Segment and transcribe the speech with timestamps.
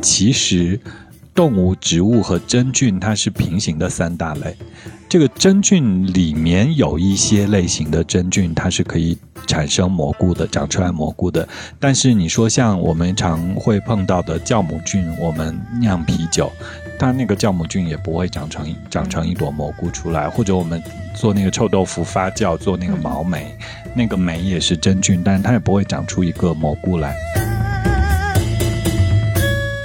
[0.00, 0.80] 其实
[1.34, 4.56] 动物、植物和真菌它是平行的三大类。
[5.08, 11.48] 这个真菌里面有一些类型的真菌，它是可以产生蘑菇的，长出来蘑菇的。
[11.80, 16.52] 但是你说像我们常会碰到的酵母菌，我们酿啤酒，
[16.96, 20.30] 它那个酵母菌也不会长成长成一朵蘑菇出来。
[20.30, 20.80] 或者我们
[21.16, 23.52] 做那个臭豆腐发酵，做那个毛霉，
[23.94, 27.16] 那个霉也是真菌，但是它也不会长出一个蘑菇来。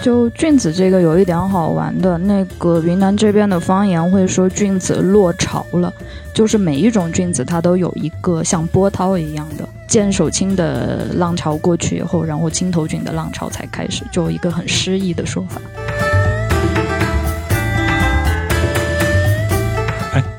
[0.05, 5.91] 就菌子这个有一点好玩的，那个云南这边的方言会说菌子落潮了，
[6.31, 15.59] 就是每一种菌子它都有一个像波涛一样的见手青的浪潮过去以后，然后青头菌的浪潮才开始，就一个很诗意的说法。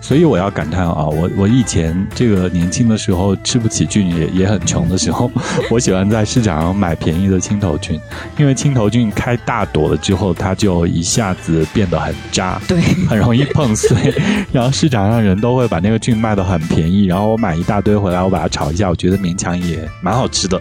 [0.06, 5.28] 所以我要感叹啊，我我以前这个年轻的时候吃不起菌，也也很穷的时候，
[5.69, 8.01] 我喜欢在市场上买便宜的青头菌，
[8.38, 14.14] 因为青头菌开大朵了之后，它就一下子变得很渣，对，很容易碰碎，
[14.53, 20.56] 然后市场上人都会把那个菌卖得很便宜，然后我买一大堆回来，我把它炒一下，我觉得勉强也蛮好吃的。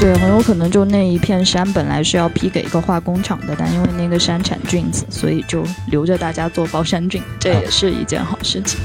[0.00, 8.80] 对，很有可能就那一片山本来是要批给一个化工厂的，但因为那个山产菌子，所以就留着大家做包山菌，这也是一件好事情。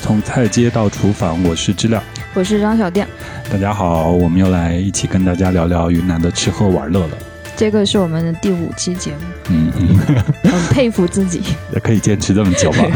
[0.00, 3.06] 从菜街到厨房，我是知了，我是张小店，
[3.52, 7.18] 大家好，我们又来一起跟大家聊聊云南的吃喝玩乐了。
[7.60, 9.18] 这个是我们的第五期节目，
[9.50, 9.98] 嗯嗯，
[10.50, 11.42] 很佩服自己，
[11.74, 12.86] 也可以坚持这么久吧，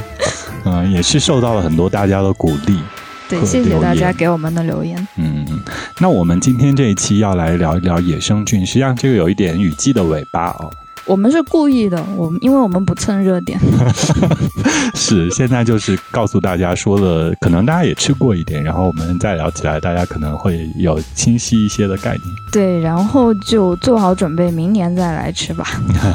[0.66, 2.78] 嗯，也是受到了很多大家的鼓励，
[3.26, 5.58] 对，谢谢大家给我们的留言，嗯嗯，
[5.98, 10.70] 那我们今天这一期要来聊一聊野生菌，实际上这个有一点雨季的尾巴哦。
[11.04, 13.58] 我们是故意的，我们因为我们不蹭热点。
[14.94, 22.22] 是，现在就是告诉大家说了，可能大家也吃过一点，然后我们再聊起来，大家可能会有清晰一些的概念。
[22.52, 25.66] 对，然后就做好准备，明年再来吃吧。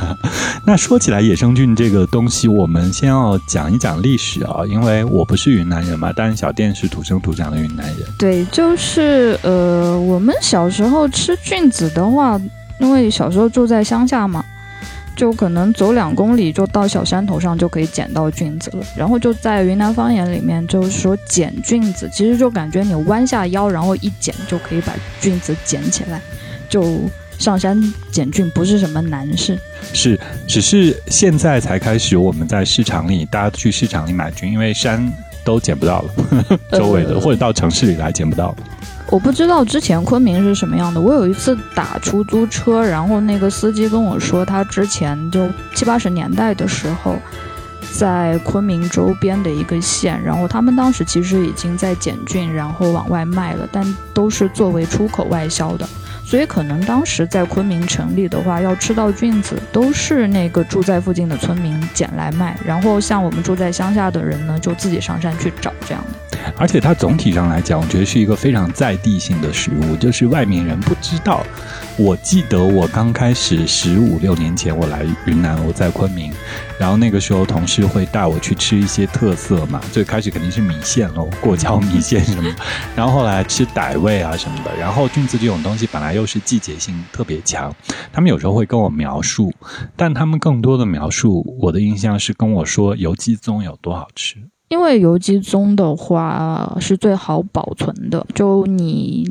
[0.64, 7.98] 那说起来，野生菌这个东西，我们先要讲一讲历史啊，因为我不是云南人嘛，但是小店是土生土长的云南人。
[8.18, 12.40] 对，就是呃，我们小时候吃菌子的话，
[12.80, 14.44] 因为小时候住在乡下嘛。
[15.18, 26.22] 就可能走两公里就到小山头上就可以捡到菌子了，然后就在云南方言里面就是说捡菌子，其实就感觉你弯下腰然后一捡就可以把菌子捡起来，
[26.70, 27.02] 就
[27.40, 29.60] 上山捡菌不是什么难事。
[29.92, 35.12] 是，只是现在才开始我们在市场里，大家去市场里买菌，因为山
[35.48, 38.54] 都捡不到了， 周围的或者到城市里来捡不到。
[39.10, 41.00] 我不知道之前昆明是什么样的。
[41.00, 47.16] 我有一次打出租车，然后那个司机跟我说，他之前就七八十年代的时候，
[47.94, 55.88] 在昆明周边的一个县，然后他们当时其实已经在捡菌，然后往外卖了，但都是作为出口外销的。
[56.28, 66.38] 所以可能当时在昆明城里的话，要吃到菌子，都是那个住在附近的村民捡来卖，然后像我们住在乡下的人呢，就自己上山去找这样的。
[66.58, 71.46] 而且它总体上来讲，我觉得是一个非常在地性的食物，就是外面人不知道。
[72.00, 76.32] 我记得我刚开始十五六年前我来云南，我在昆明，
[76.80, 82.56] 然后那个时候同事会带我去吃一些特色嘛，最开始肯定是米线喽，过桥米线什么，
[82.96, 84.76] 然后后来吃傣味啊什么的。
[84.78, 87.74] 然后菌子这种东西本来又是季节性特别强，
[88.14, 89.52] 他们有时候会跟我描述，
[89.96, 94.36] 但他们更多的描述，我的印象是跟我说油鸡枞有多好吃。
[94.70, 99.26] 因为油鸡枞的话是最好保存的，就你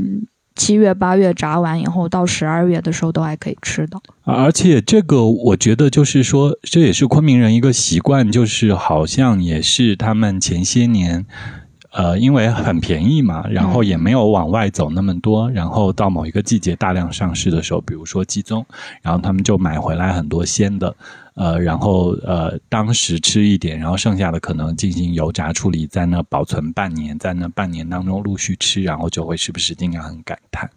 [0.57, 4.01] 七月八月炸完以后，到十二月的时候都还可以吃的。
[4.25, 11.27] 而且这个我觉得就是说，这也是昆明人一个习惯，就是好像也是他们前些年。
[11.93, 18.63] 呃，因为很便宜嘛，然后也没有往外走那么多，然后到某一个季节大量上市的时候，比如说鸡枞，
[19.01, 20.95] 然后他们就买回来很多鲜的，
[21.37, 30.71] 呃，然后呃，当时吃一点，然后剩下的可能进行油炸处理，在那保存半年，在那半年当中陆续吃，然后就会时不时经常很感叹。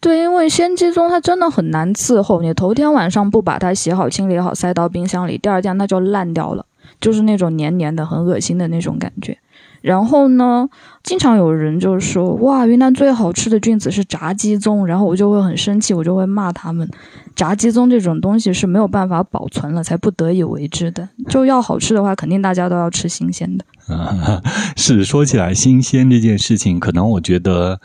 [0.00, 6.64] 对，因为鲜鸡枞它真的很难伺候，你头天晚上不把它洗好、清理好，塞到冰箱里，第二天它就烂掉了，
[7.00, 9.36] 就是那种黏黏的、很恶心的那种感觉。
[9.80, 10.68] 然后呢，
[11.04, 16.88] 经常有人就说：“哇，云南最好吃的菌子是炸鸡枞。”然后我就会很生气，我就会骂他们
[17.38, 21.08] ：“炸鸡枞这种东西是没有办法保存了，才不得已为之的。
[21.28, 23.64] 就要好吃的话，肯定大家都要吃新鲜的。
[23.94, 24.42] ”啊，
[24.76, 27.80] 是说起来新鲜这件事情，可能我觉得，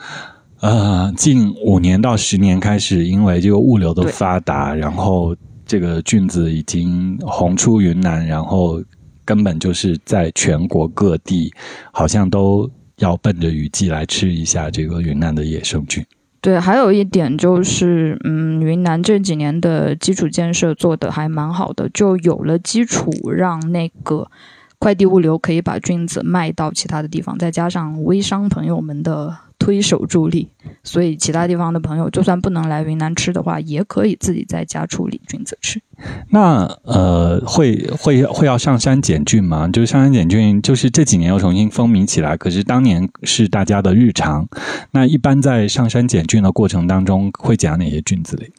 [0.59, 5.35] 呃，近五年到十年开始，因为这个物流的发达，然后。
[5.65, 8.83] 这个菌子已经红出云南，然后
[9.23, 11.49] 根本就是在全国各地，
[11.94, 16.06] 好像都要奔着雨季来吃一下这个云南的野生菌。
[16.44, 24.30] 对，还有一点就是，嗯，云南这几年的基础建设做得还蛮好的，就有了基础，让那个。
[24.80, 30.50] 快递物流可以把菌子卖到其他的地方，再加上微商朋友们的推手助力，
[30.83, 35.81] 所以其他地方的朋友就算不能来云南吃的话，也可以自己在家处理菌子吃。
[36.31, 39.69] 那呃，会会会要上山捡菌吗？
[39.69, 44.45] 就是上山捡菌，就是这几年又重新风靡起来，可是当年是大家的日常。
[44.92, 48.51] 那一般在上山捡菌的过程当中，会捡哪些菌子嘞？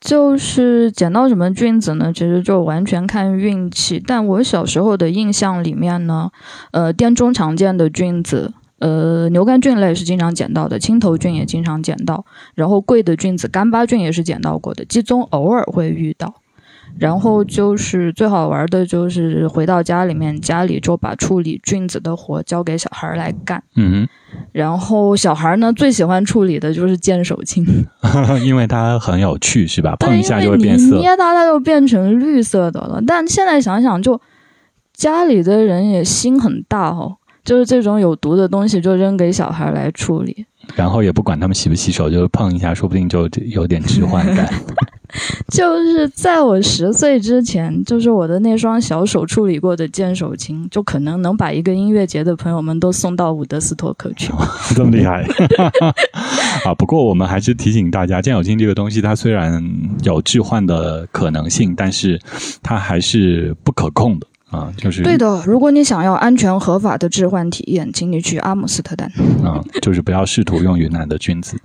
[0.00, 2.10] 就是捡到什么菌子呢？
[2.12, 4.02] 其实就完全看运气。
[4.04, 6.30] 但我小时候的印象里面呢，
[6.72, 12.24] 呃，滇中常见的菌子，呃，牛肝菌类是经常捡到的，青头菌也经常捡到，
[12.54, 16.34] 然后贵的菌子干巴菌也是捡到过的，鸡枞偶尔会遇到。
[16.98, 23.62] 然后就是最好玩的，就是回到家里面，家里就把处理菌子的活交给小孩来干。
[23.76, 24.08] 嗯，
[24.50, 27.64] 然后小孩呢最喜欢处理的就是见手青，
[28.44, 29.94] 因为它很有趣，是吧？
[30.00, 33.00] 碰一下就会变色，捏它它就变成绿色的了。
[33.06, 34.20] 但现在想想，就
[34.92, 37.18] 家里的人也心很大哦，
[37.50, 44.48] 就是这种有毒的东西就扔给小孩来处理， 然后也不管他们洗不洗手，就碰一下，说不定就有点置换感。
[45.50, 54.32] 就是在我十岁之前，就是我的那双小手处理过的剑手青，就可能能把一个音乐节的朋友们都送到伍德斯托克去。
[54.76, 55.26] 这么厉害
[56.64, 56.72] 啊！
[56.78, 59.60] 不过我们还是提醒大家，剑手青这个东西，它虽然
[60.04, 62.16] 有置换的可能性，但是
[62.62, 64.28] 它还是不可控的。
[64.50, 65.42] 啊，就是对的。
[65.46, 69.10] 如果你想要安全合法的置换体验，请你去阿姆斯特丹。
[69.44, 71.56] 啊，就是不要试图用云南的菌子。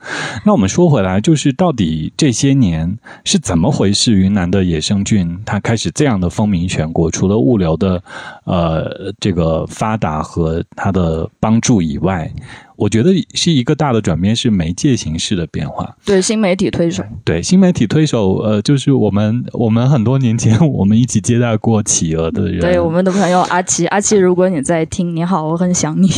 [0.46, 4.14] 那我们说回来，就是到底这些年是怎么回事？
[4.14, 8.04] 云南的野生菌它开始这样的风靡全国，除了物流的
[8.44, 12.32] 呃这个发达和它的帮助以外。
[12.78, 15.96] 我觉得是一个大的转变，是媒介形式的变化。
[16.06, 26.10] 对新媒体推手，对新媒体推手，呃，就是我们 我们很多年前我们一起接待过企鹅的人，对我们的朋友阿奇， 阿奇，如果你在听，你好，我很想你。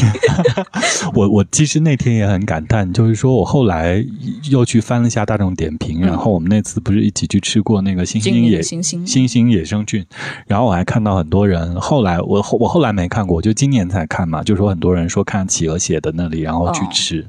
[1.13, 4.03] 我我其实那天也很感叹，就是说我后来
[4.49, 10.05] 又去翻了一下大众点评，然后我们那次不是一起去吃过那个星星野星星星星野生菌，
[10.47, 16.46] 然后我还看到很多人后来我我后来没看过，就今年才看嘛，就说很多人说看企鹅写的那里。
[16.47, 17.25] 然后去吃，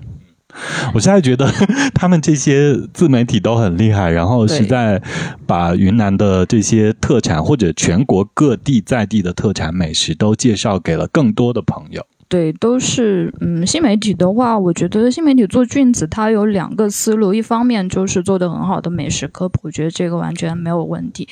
[0.94, 1.50] 我现在觉得
[1.92, 5.02] 他们这些自媒体都很厉害，然后是在
[5.44, 12.06] 把云南的这些特产或者全国各地在地的特产美食都介绍给了更多的朋友。
[12.28, 21.26] 对，都是嗯，新媒体的话，我觉得新媒体做菌子，它有两个思路，一方面就是做的很好的美食科普，我觉得这个完全没有问题。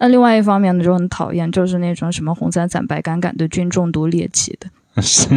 [0.00, 4.68] 那另外一方面呢，就很讨厌，就是那种什么红伞伞白杆杆的菌中毒猎奇的。
[5.02, 5.28] 是，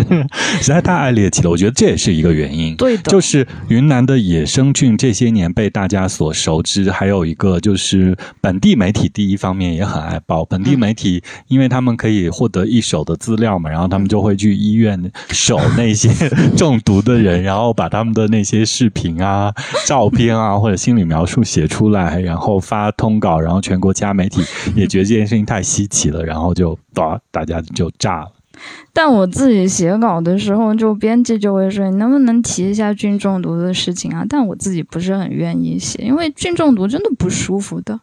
[0.61, 1.49] 实在太爱猎奇了。
[1.49, 2.75] 我觉得这也是一个原因。
[2.75, 10.43] 对的，就是云南的野生菌这些年被大家所熟知，还有一个就是本地媒体第一方面也很爱报。
[10.45, 16.09] 本地媒体，因为他们可以获得一手的资料嘛，然后他们就会去医院守 那些
[16.57, 19.53] 中毒的人，然后把他们的那些视频啊、
[19.85, 24.41] 照片啊或者心理描述写出来，然后发通稿，然后全国其他媒体
[24.75, 28.31] 也觉得这件事情太稀奇了，然后就把大家就炸了。
[28.94, 37.98] 但我自己写稿的时候，就编辑就会说：“你能不能提一下菌中毒的事情啊？”但我自己不是很愿意写，因为菌中毒真的不舒服的。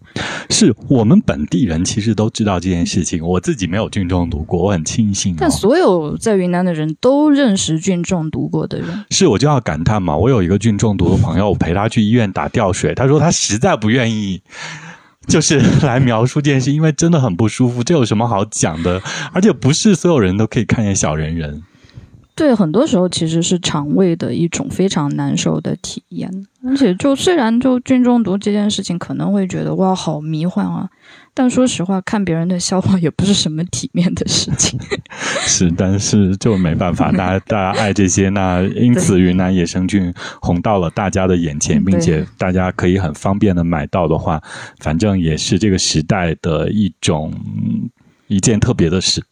[0.49, 5.35] 是我们本地人其实都知道这件事情，我自己没有菌中毒过，我很庆幸。
[5.39, 9.05] 但所有在云南的人都认识菌中毒过的人。
[9.11, 14.41] 是，我就要感叹嘛，我有一个菌中毒的朋友，我陪他去医院打吊水，他说他实在不愿意。
[15.29, 19.01] 就是 来描述这件事，因为真的很不舒服，这有什么好讲的？
[19.33, 21.63] 而且不是所有人都可以看见小人人。
[22.39, 26.31] 对，很多时候其实是肠胃的一种非常难受的体验。
[26.65, 30.89] 而且，就虽然就菌中毒这件事情可能会觉得哇，好迷幻啊。
[31.35, 34.79] 但说实话，看别人的笑话也不是什么体面的事情。
[35.47, 44.41] 是，但是就没办法，大家大家爱这些，那因此云南野生菌红到了大家的眼前，并且大家可以很方便的买到的话，
[44.79, 47.33] 反正也是这个时代的一种
[48.29, 49.25] 一件特别的事。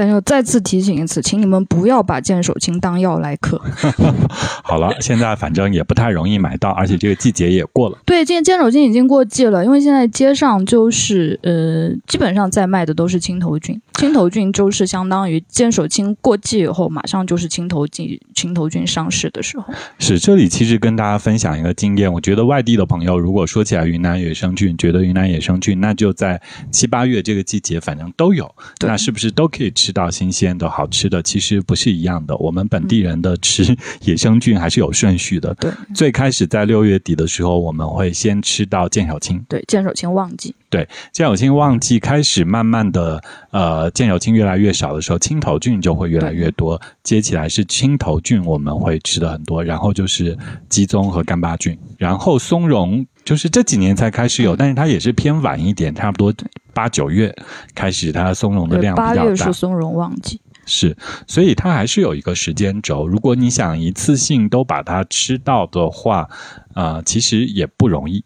[0.00, 3.60] 但又再次提醒一次，请你们不要把剑手青当药来嗑。
[4.64, 7.98] 好了，现在反正也不太容易买到，而且这个季节也过了。
[8.06, 13.78] 对，今剑手青已经过季了，因为现在街上就是呃，基本上在卖的都是青头菌。
[13.94, 19.72] 青头菌就是相当于剑手青过季以后，马上就是青头菌青头菌上市的时候。
[19.98, 31.22] 是，这里其实跟大家分享一个经验，我觉得外地的朋友如果说起来云南野生菌，觉得云南野生菌，那就在七八月这个季节，反正都有，那是不是都可以吃到新鲜的好吃的？
[31.22, 35.54] 其实不是一样的，我们本地人的吃野生菌还是有顺序的。
[35.56, 39.44] 对，最开始在六月底的时候，我们会先吃到剑手青。
[39.48, 40.54] 对，剑手青旺季。
[40.70, 46.80] 对，剑手青旺季开始，慢慢的，呃，剑手青越来越少的时候，青头菌就会越来越多。
[47.02, 49.64] 接起来是青头菌，我们会吃的很多。
[49.64, 56.32] 然后就是鸡枞和干巴菌，然后松茸就是这几年才开始有，但是它也是偏晚一点，差不多
[56.72, 57.34] 八九月
[57.74, 59.14] 开始，它松茸的量比较大。
[59.16, 60.96] 八月是松茸旺季，是，
[61.26, 63.08] 所以它还是有一个时间轴。
[63.08, 66.28] 如果你想一次性都把它吃到的话，
[66.74, 68.24] 啊，其实也不容易。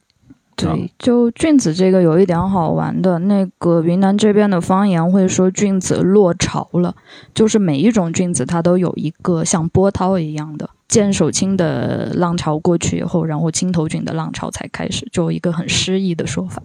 [0.56, 6.94] 对，就菌子这个有一点好玩的，那个云南这边的方言会说菌子落潮了，
[7.34, 16.62] 就是每一种菌子它都有一个像波涛一样的剑手青的浪潮过去以后，然后青头菌的浪潮才开始，就一个很诗意的说法。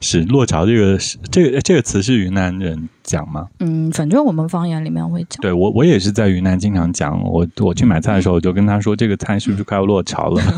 [0.00, 0.98] 是落潮这个
[1.30, 3.48] 这个这个词是云南人讲吗？
[3.60, 5.40] 嗯，反正我们方言里面会讲。
[5.42, 10.42] 对我我也是在云南经常讲，我我去买菜的时候我就跟他说，这个菜是不是快要落潮了？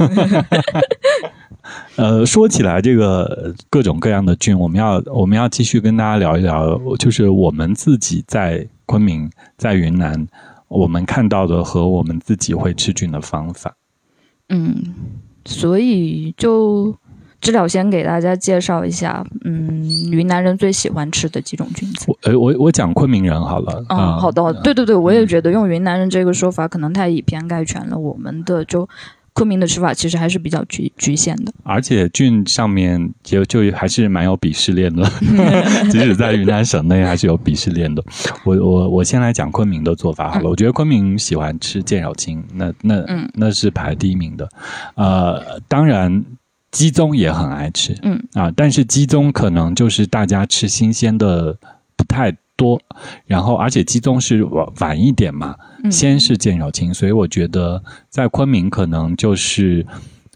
[1.97, 10.27] 呃，说起来这个各种各样的菌，我们要我们要继续跟大家聊一聊，就是我们自己在昆明、在云南，
[10.69, 13.75] 我们看到的和我们自己会吃菌的方法。
[14.49, 14.95] 嗯，
[15.45, 16.95] 所以就
[17.41, 22.07] 知了先给大家介绍一下，嗯，云南人最喜欢吃的几种菌子。
[22.09, 23.85] 我我我讲昆明人好了。
[23.89, 28.89] 嗯，好的，对对对，我也觉得用云南人这个说法可能太以偏概全了，我们的就。
[29.37, 35.05] 昆明的吃法其实还是比较局局限的，而且菌上面就就还是蛮有鄙视链的，
[35.93, 38.03] 即使在云南省内还是有鄙视链的。
[38.47, 44.49] 我我我先来讲昆明的做法好了，我觉得昆明喜欢吃剑手青，那那那是排第一名的。
[44.95, 46.25] 呃，当然
[46.71, 51.59] 鸡枞也很爱吃，嗯啊，但是鸡枞可能就是大家吃新鲜的
[51.95, 52.35] 不太。
[52.57, 52.81] 多，
[53.27, 55.55] 然后而且鸡枞是晚晚一点嘛，
[55.91, 59.87] 先是剑手青，所以我觉得在昆明可能就是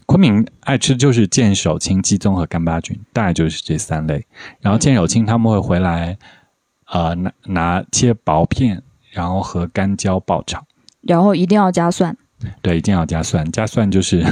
[0.05, 4.25] 昆明爱吃就是剑手青、鸡枞和干巴菌，大概就是这三类。
[4.59, 6.17] 然后剑手青他们会回来，
[6.91, 10.63] 呃，拿拿切薄片，然后和干椒爆炒，
[11.01, 12.15] 然后一定要加蒜。
[12.61, 13.49] 对，一定要加蒜。
[13.51, 14.23] 加蒜就是，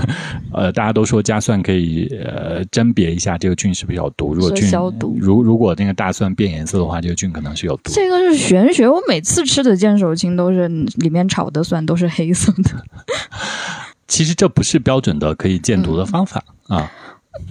[0.53, 4.33] 呃，大家都说加蒜可以呃甄别一下这个菌是不是有毒。
[4.33, 7.91] 如果菌消毒，如如果那个大蒜变颜色的话，这个菌可能是有毒。
[7.93, 8.87] 这个是玄学。
[8.87, 12.71] 我每次吃的剑手青都是里面炒的蒜都是黑色的。
[14.07, 16.91] 其实这不是标准的可以见毒的方法啊。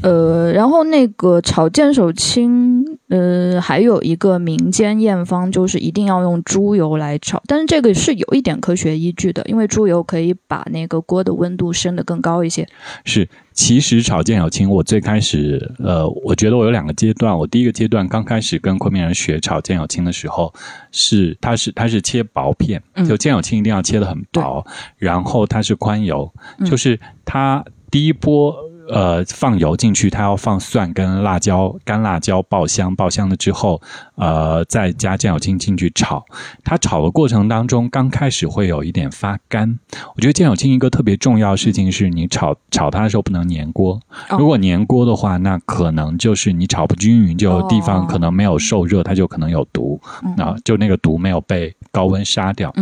[0.03, 12.69] 呃，然后那个炒剑手青，呃，还有一个民间验方，就是一定要用猪油来炒，但是这个是有一点科学依据的，因为猪油可以把那个锅的温度升得更高一些。
[13.07, 20.53] 是，其实炒剑手青，我最开始，呃，我觉得我有两个阶段，我第一个阶段刚开始跟昆明人学炒剑手青的时候，
[20.93, 24.63] 是它是它是切薄片，就剑手青一定要切得很薄，
[24.99, 26.31] 然后它是宽油，
[26.67, 28.55] 就是它第一波。
[28.89, 33.81] 呃，放油进去，它要放蒜跟辣椒，干辣椒爆香，爆香了之后，
[34.17, 36.25] 呃，再加酱油青进去炒。
[36.65, 39.79] 它炒的过程当中，刚开始会有一点发干。
[40.17, 44.01] 我觉得酱油青一个特别重要的事情是，你炒炒它的时候不能粘锅。
[44.39, 50.01] 如果粘锅的话，那可能就是你炒不均匀，就地方可能没有受热，它就可能有毒。
[50.37, 52.73] 啊，就那个毒没有被高温杀掉。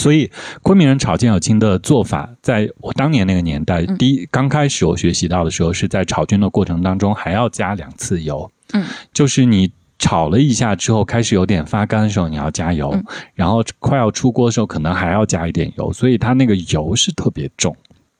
[0.00, 0.30] 所以，
[0.62, 8.50] 昆明人炒剑手青的做法，在我当年那个年代，第一刚开始我学习到的时候，是在炒菌的过程当中还要加两次油。
[8.72, 12.94] 嗯，就是你炒了一下之后，开始有点发干的时候，你要加油，
[13.34, 17.74] 然后快要出锅的时候，可能还要加一点油，所以它那个油是特别重。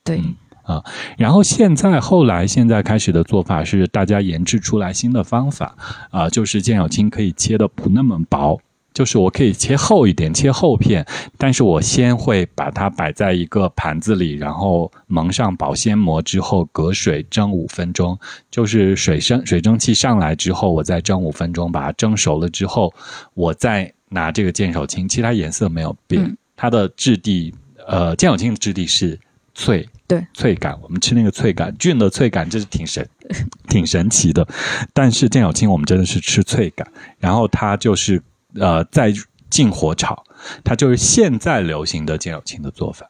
[0.04, 0.22] 对，
[0.62, 0.82] 啊，
[1.18, 5.76] 然后现在后来现在开始的做法是，大家研制出来新的方法
[6.10, 8.60] 啊，就是剑手青可以切的不那么薄。
[8.94, 11.04] 就是我可以切厚一点，切厚片，
[11.36, 18.16] 但是我先会把它摆在一个盘子里，然后蒙上保鲜膜之后，隔水蒸五分钟。
[18.52, 22.94] 就是水蒸水蒸气上来之后，我再蒸五分钟，把它蒸熟了之后，
[23.34, 27.52] 我再拿这个剑手青，其他颜色没有变，它的质地，
[27.88, 29.18] 呃，剑手青的质地是
[29.56, 30.78] 脆，对，脆感。
[30.80, 33.04] 我们吃那个脆感，菌的脆感，这是挺神，
[33.68, 34.46] 挺神奇的。
[34.92, 36.86] 但是剑手青，我们真的是吃脆感，
[37.18, 38.22] 然后它就是。
[38.58, 39.12] 呃，再
[39.50, 40.24] 进火炒，
[40.64, 43.08] 它就是现在流行的剑手青的做法。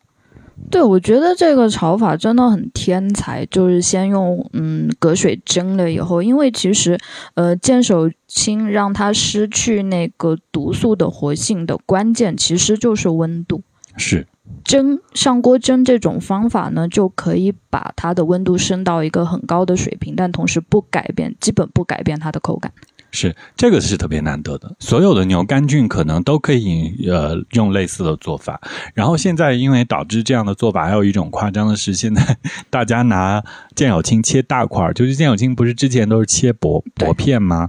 [0.71, 6.97] 对，我觉得这个炒法真的很天才，就是先用嗯隔水蒸了以后，因为其实
[7.35, 13.63] 呃剑手青让它失去那个毒素的活性的关键其实就是温度。
[13.97, 14.27] 是
[14.65, 22.73] 蒸上锅蒸这种方法呢，就可以把它的温度升到一个很高的水平，但同时不改变，基本不改变它的口感。
[23.15, 24.75] 是，这个是特别难得的。
[24.81, 28.61] 所有的牛肝菌可能都可以呃用类似的做法。
[28.93, 32.37] 然后现在因为导致这样的做法，还有一种夸张的是，现在
[32.69, 33.41] 大家拿
[33.75, 37.69] 剑小青切大块儿，就是剑小青不是之前都是切薄薄片吗？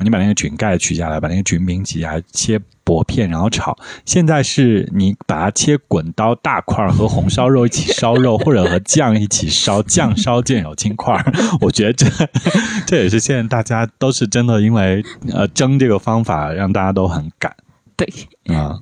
[0.00, 2.60] 你把那个菌盖取下来，把那个菌饼起来切。
[2.86, 3.76] 薄片，然后炒。
[4.04, 11.20] 现在是你把它切滚刀大块，和红烧肉一起烧肉，或者和酱一起烧酱烧见小青块。
[11.60, 12.06] 我觉得这
[12.86, 17.52] 这也是现在大家都是真的，因为呃蒸这个方法让大家都很赶。
[17.96, 18.08] 对
[18.54, 18.78] 啊，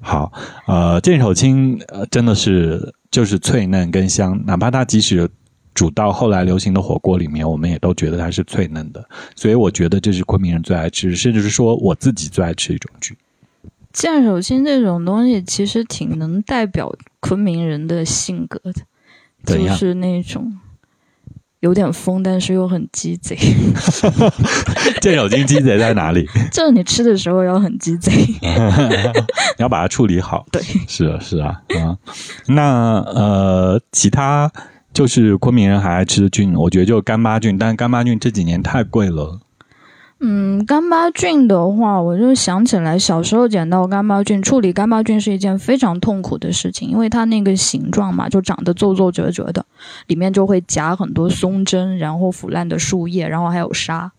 [0.00, 0.32] 好
[0.66, 5.30] 呃剑手青呃真的是就是脆嫩跟香，哪怕它即使
[5.76, 9.08] 煮到后来流行的火锅里面，我们也都觉得它是脆嫩的。
[9.36, 13.14] 所以我觉得这是昆明人最爱吃，甚至是说我自己最爱吃一种菌。
[13.92, 18.58] 剑手心这种东西其实挺能代表昆明人的性格
[19.44, 20.58] 的，就是那种
[21.60, 23.36] 有点疯，但是又很鸡贼。
[25.00, 26.26] 剑手青鸡贼在哪里？
[26.52, 28.12] 就是你吃的时候要很鸡贼，
[29.56, 30.46] 你要把它处理好。
[30.52, 31.96] 对，是啊，是啊，啊，
[32.48, 34.52] 那呃，其他
[34.96, 39.38] 就是昆明人还爱吃的菌，我觉得就干巴菌，但干巴菌这几年太贵了。
[40.20, 49.66] 嗯，干巴菌的话，我就想起来小时候捡到干巴菌，处理干巴菌是一件非常痛苦的事情，因为它那个形状嘛，就长得皱皱褶褶的，
[50.06, 54.10] 里面就会夹很多松针，然后腐烂的树叶，然后还有沙，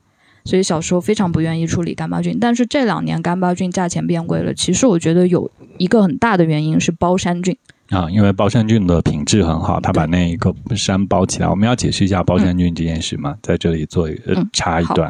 [0.46, 2.38] 所以小时候非常不愿意处理干巴菌。
[2.40, 7.58] 但是这两年干巴菌价钱变贵了，其实我觉得有一个很大的原因是包山菌。
[7.90, 11.48] 啊，因为包山菌的品质很好，它把那一个山包起来。
[11.48, 13.36] 我们要解释一下包山菌这件事吗？
[13.42, 14.10] 在这里做
[14.52, 15.10] 插一段。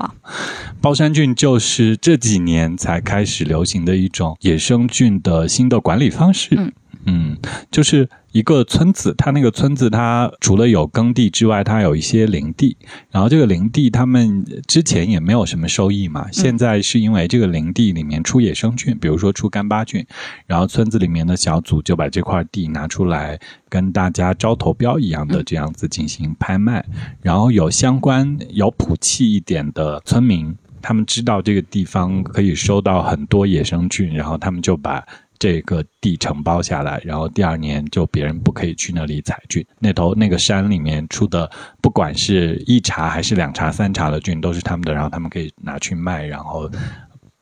[0.79, 6.55] 包山菌就是这几年才开始流行的一种野生菌的新的管理方式。
[6.57, 6.71] 嗯。
[7.09, 7.37] 嗯，
[7.71, 12.75] 就是一个村子，它那个村子，它除了有耕地之外，它有一些林地。
[13.09, 16.27] 然后这个林地，他们之前也没有什么收益嘛。
[16.33, 20.05] 现在是因为这个林地里面出野生菌，比如说出干巴菌，
[20.45, 23.39] 然后村子里面的小组就把这块地拿出来，
[23.69, 26.85] 跟大家招投标一样的这样子进行拍卖。
[27.21, 35.01] 然后有相关有谱气一点的村民，他们知道这个地方可以收到很多野生菌，然后他们就把。
[35.39, 39.65] 这个地承包下来，然后第二年就别人不可以去那里采菌。
[39.79, 41.49] 那头那个山里面出的，
[41.81, 46.69] 不管是一茬还是两茬、三茬的菌，都是他们的，然后他们可以拿去卖，然后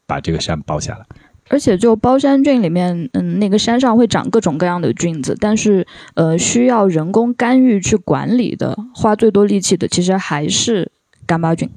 [0.05, 1.05] 把这个山包下来。
[1.47, 10.91] 而且就包山菌里面，嗯，那个山上会长各种各样的菌子，但是呃，需要人工干预去管理的，花最多力气的，其实还是
[11.27, 11.69] 干巴菌。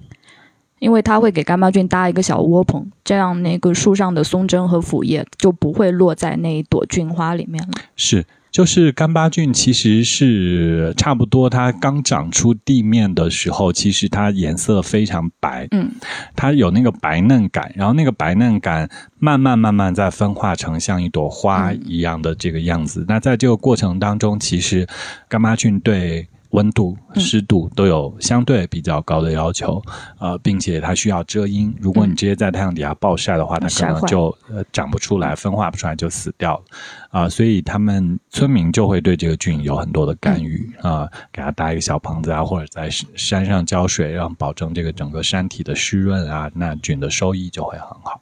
[0.78, 7.72] 因为它会给干巴菌搭一个小窝棚，这样那个树上的松针和腐叶就不会落在那一朵菌花里面了。
[7.96, 15.90] 是，就是干巴菌其实是差不多，它刚长出地面的时候，其实它颜色非常白，嗯，
[16.36, 18.88] 它有那个白嫩感，然后那个白嫩感
[19.18, 23.04] 慢慢慢慢在分化成像一朵花一样的这个样子。
[23.08, 24.86] 那在这个过程当中，其实
[25.28, 26.28] 干巴菌对。
[26.50, 29.82] 温度、湿度都有相对比较高的要求，
[30.18, 31.74] 呃，并且它需要遮阴。
[31.80, 36.64] 如果你直接在太阳底下暴晒的话，它可能就呃长不出来，分化不出来就死掉了
[37.10, 37.28] 啊。
[37.28, 48.20] 所以他们村民就会对这个菌有很多的干预啊，给它搭一个小棚子啊，或者在山上浇水，让保证这个整个山体的湿润啊，那菌的收益就会很好。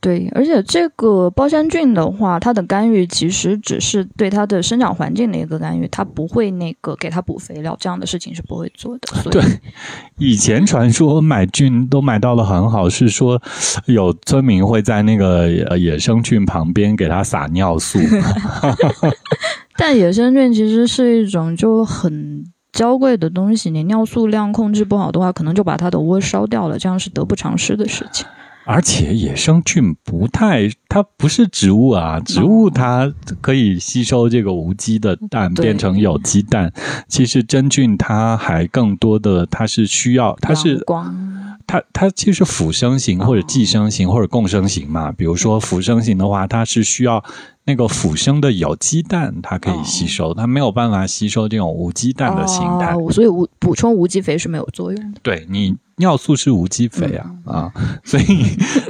[0.00, 9.30] 对，而且这个包山菌的话，它的干预其实只是对它的生长环境的一个干预，它不会那个给它补肥料，这样的事情是不会做的。
[9.30, 9.42] 对，
[10.16, 13.42] 以前传说买菌都买到了很好，是说
[13.86, 17.98] 有村民会在那个野生菌旁边给它撒尿素。
[19.76, 28.24] 但野生菌其实是一种就很娇贵的东西，你尿素量控制不好的话，可能就把它的窝烧掉了，这样是得不偿失的事情。
[28.70, 36.70] 而且野生菌不太，它不是植物啊，植物它可以吸收这个无机的氮变成有机氮。
[37.08, 41.16] 其实真菌它还更多的，它是需要，它是光，
[41.66, 45.10] 它它其实腐生型或者寄生型或者共生型嘛。
[45.12, 47.24] 比如说腐生型的话，它是需要。
[47.68, 55.20] 那个腐生的有机氮它可以吸收，它没有办法吸收这种无机氮的形态，哦所以无补充无机肥是没有作用的。
[55.22, 58.24] 对你尿素是无机肥啊、嗯啊，所以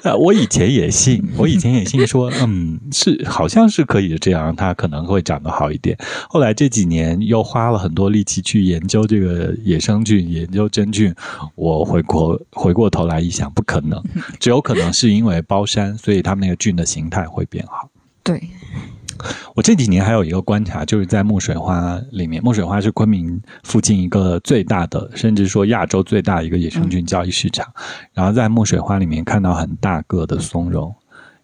[0.04, 5.98] 呃，我以前也信，我以前也信说，嗯，是好像是可以这样，它可能会长得好一点。
[6.28, 11.12] 后来这几年又花了很多力气去研究这个野生菌，研究真菌，
[11.56, 14.00] 我回过回过头来一想，不可能，
[14.38, 17.90] 只有可能是因为包山，所以他们那个菌的形态会变好。
[18.22, 18.38] 对，
[19.54, 27.66] 我这几年还有一个观察，就是在墨水花里面，墨水花是昆明附近一个最大的，甚至说亚洲最大一个野生菌交易市场。
[28.12, 30.94] 然后在墨水花里面看到很大个的松茸，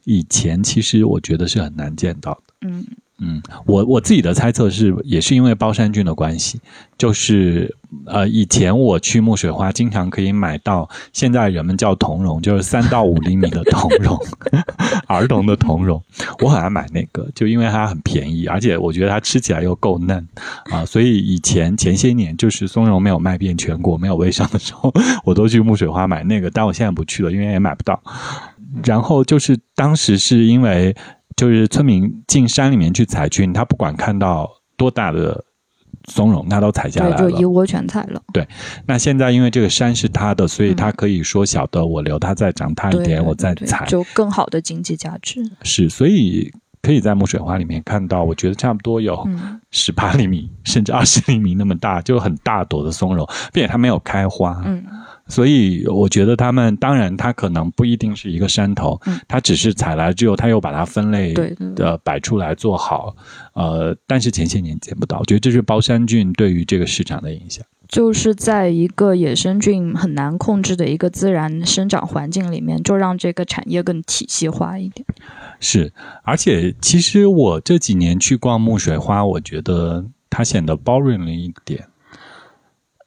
[0.04, 2.54] 以前其实我觉得是很难见到的。
[2.68, 2.86] 嗯，
[3.20, 6.60] 嗯，我我自己的猜测是，也是因为包山菌的关系，
[6.98, 7.72] 就是
[8.06, 14.18] 呃，以前我去木水花，经常可以买到现在人们叫童茸，就是三到五厘米的童茸，
[15.06, 16.02] 儿童的童茸，
[16.40, 20.26] 我很爱买那个，就因为它很便宜，而且我觉得它吃起来又够嫩
[20.72, 24.92] 啊，所以以前前些年就是松茸没有卖遍全国，没有微商的时候，
[25.24, 28.02] 我都去木水花买那个，但我现在不去了，因为也买不到。
[28.82, 30.92] 然后就是当时是因为
[31.36, 35.44] 就是村民进山里面去采菌，他不管看到多大的
[36.08, 37.38] 松茸，他都采下来对，了就。
[37.40, 38.22] 一窝全采了。
[38.32, 38.46] 对
[38.86, 43.86] 那现在因为这个山是他的，所以他可以说小的我留它再长大一，点，对我再采。
[43.86, 45.42] 就更好的经济价值。
[45.62, 54.62] 是，所以可以在木水花里面看到，我觉得差不多有嗯，十八厘米甚至二十厘米那么大，就很大朵的松茸，并且它没有开花。
[54.66, 54.84] 嗯，
[55.28, 61.32] 所以我觉得他们当然，它可能不一定是一个山头，嗯它只是采来之后，它又把它分类
[61.74, 63.16] 的摆出来做好，
[63.54, 67.64] 呃，但是前些年见不到，我觉得这是包山菌对于这个市场的影响。
[67.86, 75.06] 就是在一个野生菌很难控制的一个自然生长环境里面，就让这个产业更体系化一点。
[75.60, 81.86] 是，而且其实我这几年去逛木水花，我觉得它显得 boring 了一点。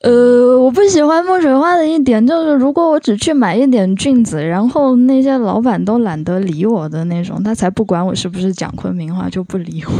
[0.08, 9.91] 呃，我不喜欢墨水花的一点就是，如果我只去买一点菌子，然后那些老板都懒得理我的那种，他才不管我是不是讲昆明话，就不理我。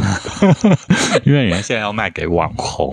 [1.24, 2.90] 因为人家现在要卖给网红，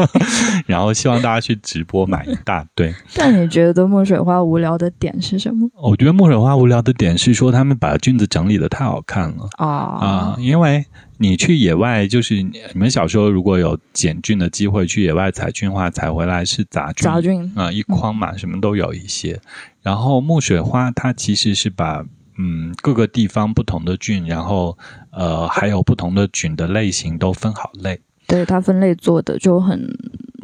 [0.66, 2.94] 然后希望大家去直播买一大堆。
[3.16, 9.66] 但你觉得墨水花无聊的点是什么我觉得墨水花无聊的点是说，他们把菌子整理的太好看了啊？
[9.66, 10.84] 啊、因为
[11.22, 17.52] 你去野外，就是你你们小时候如果有捡菌的机会，去野外采菌的话，采回来是杂菌，杂菌。
[17.54, 19.40] 啊、一筐嘛，什么都有一些。
[19.82, 22.04] 然后木水花它其实是把
[22.38, 24.76] 嗯各个地方不同的菌，然后
[25.12, 29.80] 呃还有不同的菌的类型都分好类，对它分类做的就很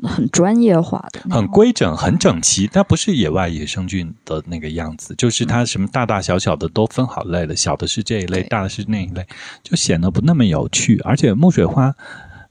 [0.03, 2.67] 很专业化的，很规整、很整齐。
[2.67, 9.27] 它不是野外野生菌的那个样子，就是它什么大大小小的都分好类了，小的是这一类，大的是那一类，
[9.63, 10.99] 就显得不那么有趣。
[11.05, 11.95] 而且木水花，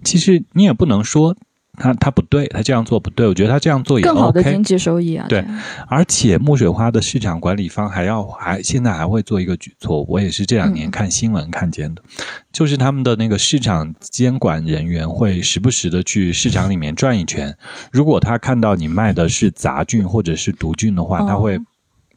[0.04, 1.36] 其实你也不能说
[1.78, 4.64] 它它不对，他这样做不对，我觉得他这样做也更好的经。
[4.64, 5.26] 济收益啊。
[5.30, 5.46] 对
[5.88, 12.02] 而且木水花的市场管理方还要还现在还会做一个举措，我也是这两年嗯看新闻看见的，
[12.52, 17.56] 就是他们的那个市场监管人员会时不时的去市场里面转一圈，
[17.92, 21.58] 如果他看到你卖的是杂菌或者是毒菌的话，哦他会。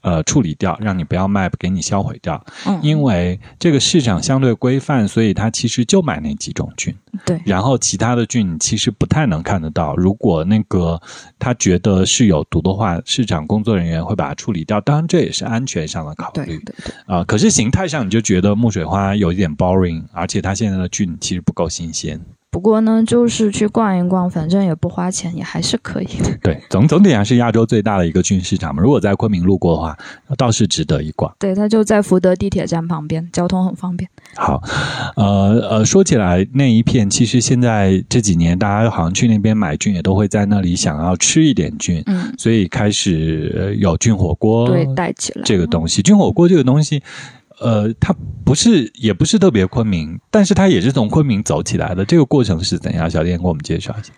[0.03, 2.43] 呃，处理掉，让你不要卖，给你销毁掉。
[2.67, 6.95] 嗯，因为这个市场相对规范，所以它其实就买那几种菌。
[7.27, 9.97] 对然后其他的菌其实不太能看得到。
[9.97, 11.01] 如果那个
[11.39, 14.81] 他觉得是有毒的话，市场工作人员会把它处理掉。
[14.81, 16.75] 当然，这也是安全上的考虑对对，
[17.07, 22.21] 啊、可是形态上，你就觉得木水花有一点 boring，而且它现在的菌其实不够新鲜。
[22.53, 26.37] 不过呢，就是去逛一逛，反正也不花钱，也还是可以的。
[26.43, 28.83] 对，总总体上是亚洲最大的一个菌市场嘛。
[28.83, 29.97] 如果在昆明路过的话，
[30.37, 31.33] 倒是值得一逛。
[31.39, 34.11] 对，它就在福德地铁站旁边，交通很方便。
[34.35, 34.61] 好，
[35.15, 46.03] 呃呃，说起来那一片，其实现在这几年大家好像去那边买菌，也都会在那里想要吃一点菌，嗯，所以开始呃有菌火锅对，带起来这个东西。
[46.03, 47.01] 菌火锅这个东西，
[47.61, 52.05] 呃，它不是也不是特别昆明，但是它也是从昆明走起来的。
[52.05, 53.09] 这个过程是怎样？
[53.09, 54.13] 小店给我们介绍一下。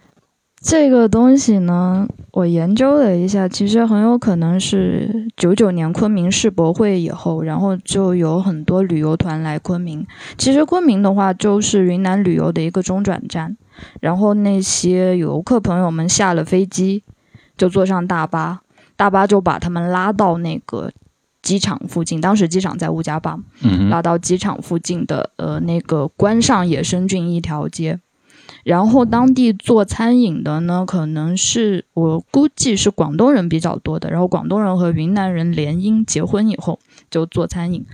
[0.64, 10.06] 这个东西呢，我研究了一下，其实很有可能是九九年昆明世博会以后，然后就有很多旅游团来昆明。
[10.38, 13.56] 其实昆明的话，就是云南旅游的一个中转站，
[14.00, 17.02] 然后那些游客朋友们下了飞机，
[17.56, 18.60] 就坐上大巴，
[18.94, 20.92] 大巴就把他们拉到那个
[21.42, 27.98] 机场附近，当时机场在乌家坝，嗯，拉到机场附近的呃那个关上野生菌一条街，
[28.64, 36.78] 然后当地做餐饮的呢，可能是我估计是广东人比较多的，然后广东人和云南人联姻结婚以后
[37.10, 37.84] 就做餐饮。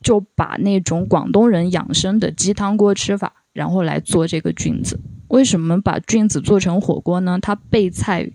[0.00, 5.00] 就把那种广东人养生的鸡汤锅吃法，然后来做这个菌子。
[5.26, 7.36] 为什么把菌子做成火锅呢？
[7.42, 8.30] 它备菜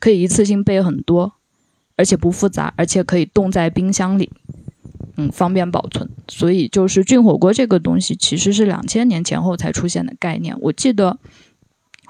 [0.00, 1.34] 可以一次性备很多，
[1.96, 4.30] 而且不复杂，而且可以冻在冰箱里，
[5.16, 6.08] 嗯，方便保存。
[6.28, 10.56] 所以就是菌火锅这个东西，其实是两千年前后才出现的概念。
[10.60, 11.18] 我记得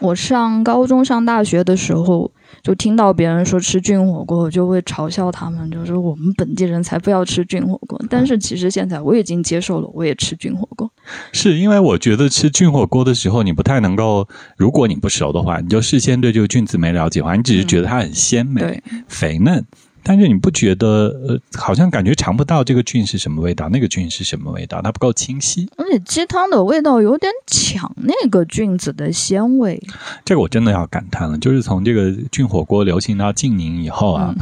[0.00, 2.32] 我上高中、上大学的时候。
[2.62, 8.00] 就听到别人说吃菌火锅，我就会嘲笑他们，就是我们本地人才不要吃菌火锅。
[8.08, 10.88] 但是其实现在我已经接受了，我也吃菌火锅。
[11.32, 19.64] 是因为我觉得吃菌火锅的时候，你不太能够，如果你不熟的话，你就事先对这个菌子没了解的话，你只是觉得它很鲜美、肥嫩。
[20.02, 25.68] 但是你不觉得，呃，好像感觉尝不到这个菌是什么味道，那个菌是什么味道，它不够清晰。
[25.76, 29.80] 而且鸡汤的味道有点抢那个菌子的鲜味。
[30.24, 34.34] 这个我真的要感叹了，就是从这个菌火锅流行到晋宁以后啊，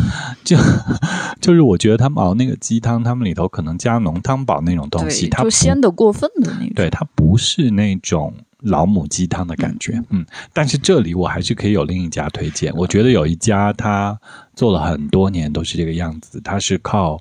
[0.45, 0.57] 就
[1.41, 6.73] 就是我觉得他们熬那个鸡汤，他们里头可能加浓汤宝那种东西，它就鲜的过分的那种。
[6.75, 8.35] 对，它不是那种。
[8.63, 12.73] 老母鸡汤的感觉，嗯，但是这里我还是可以有另一家推荐。
[12.77, 14.19] 我觉得有一家他
[14.55, 17.19] 做了很多年都是这个样子，他是靠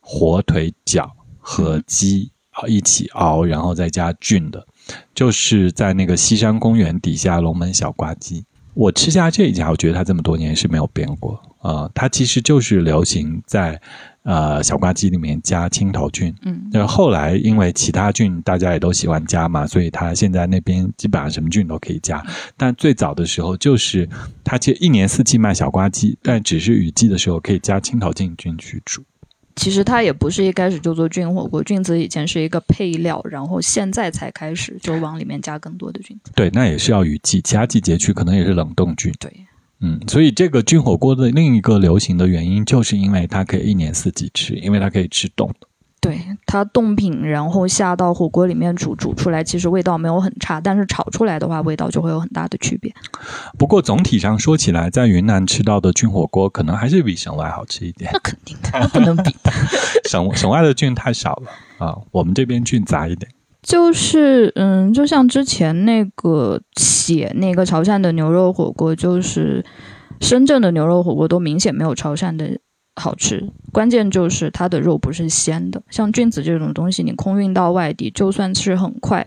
[0.00, 4.66] 火腿脚和鸡啊一起熬，然后再加菌的，
[5.14, 8.44] 就是在那个西山公园底下龙门小瓜鸡。
[8.74, 13.80] 我吃下这一家，我觉得它这么多年是没有变过啊，它其实就是流行在。
[14.24, 22.22] 呃，小瓜鸡里面加青头菌，嗯，那后来因为其他菌大家也都喜欢加嘛，所以它现在那边基本上什么菌都可以加。
[22.54, 24.06] 但最早的时候就是
[24.44, 29.02] 它其实一年四季卖小瓜鸡，但只是雨季的时候可以加青头菌菌去煮。
[29.56, 36.14] 其实它也不是一开始就做菌火锅，菌子以前是一个配料，然后现在才开始就往里面加更多的菌。
[36.34, 39.10] 对，那也是要雨季，其他季节去可能也是冷冻菌。
[39.18, 39.32] 对。
[39.80, 45.68] 嗯，所以这个菌火锅的另一个流行的原因，就是因为它可以一年四季吃，因为它可以吃冻的。
[46.00, 52.94] 对，它冻品，然后下到火锅里面煮，煮出来其实味道没有很差，但是炒出来的话，味道就会有很大的区别。
[53.58, 58.10] 不过总体上说起来，在云南吃到的菌火锅，可能还是比省外好吃一点。
[58.12, 59.34] 那肯定的，那不能比。
[60.08, 61.50] 省省外的菌太少了
[61.84, 63.30] 啊，我们这边菌杂一点。
[63.68, 69.62] 就是嗯，就像之前那个写那个潮汕的牛肉火锅，就是
[70.22, 72.58] 深圳的牛肉火锅都明显没有潮汕的
[72.96, 73.46] 好吃。
[73.70, 79.26] 关键就是它的肉不是鲜的，像菌子这种东西，你空运到外地，就算是很快。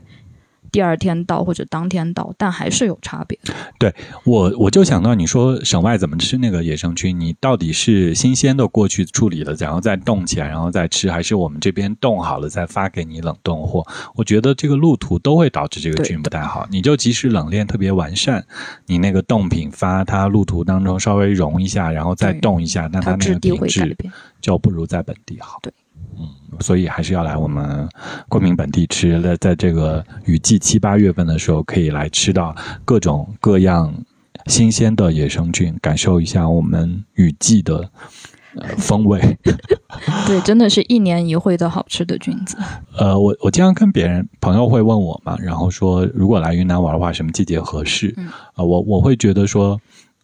[0.71, 3.37] 第二天到或者当天到，但还是有差别。
[3.77, 13.85] 对我，我就想到你说省外怎么吃那个野生菌，你到底是新鲜的过去处理了，然后再冻起来，然后再吃，还是我们这边冻好了再发给你冷冻货？
[14.15, 16.67] 我觉得这个路途都会导致这个菌不太好。
[16.71, 18.45] 你就即使冷链特别完善，
[18.85, 23.97] 你那个冻品发它路途当中稍微融一下，然后再冻一下，那它那个品质
[24.39, 25.59] 就不如在本地好。
[25.61, 25.73] 对。
[26.17, 26.27] 嗯，
[26.59, 27.87] 所以还是要来我们
[28.29, 29.21] 昆明本地吃。
[29.21, 33.93] 在在这个雨季七八月份的时候，可以来吃到各种各样
[34.47, 37.89] 新鲜的野生菌，感受一下我们雨季的
[38.77, 39.19] 风味。
[40.25, 42.57] 对，真的是一年一会的好吃的菌子。
[42.97, 48.15] 呃，我我经常跟别人朋友会问我嘛，然后说如果来云南玩的话，什么季节合适？
[48.53, 49.79] 啊，我我会觉得说，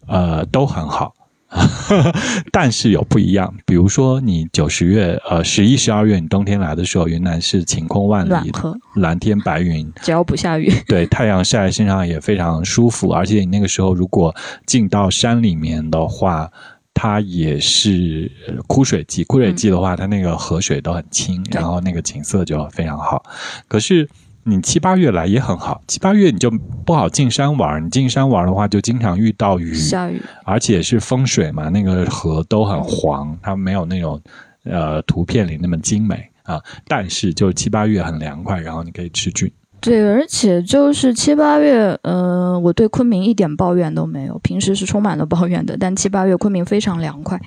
[0.06, 1.12] 呃，都很好。
[2.52, 8.52] 但是有不一样，比如说你九十月、呃十一、十二月，你冬天来的时候，云南是晴空万里，
[8.96, 13.10] 蓝天白云，只要不下雨， 对太阳晒在身上也非常舒服。
[13.10, 14.34] 而且你那个时候如果
[14.66, 16.50] 进到山里面的话，
[16.92, 18.30] 它也是
[18.66, 23.22] 枯水季，枯水季的话，它那个河水都很清，然后那个景色就非常好。
[23.66, 24.08] 可是。
[24.48, 26.50] 你七八月来也很好，七八月你就
[26.84, 27.84] 不好进山玩。
[27.84, 34.20] 你进山玩的话，就经常遇到雨，下雨，而且是风水嘛，那个河都很黄，它没有那种
[34.64, 36.60] 呃图片里那么精美啊。
[36.86, 39.50] 但是就七八月很凉快，然后你可以吃菌。
[39.80, 44.38] 对，而且就是七八月，呃，我对昆明一点抱怨都没有。
[44.40, 47.40] 平时是充满了抱怨的，但七八月昆明非常凉快，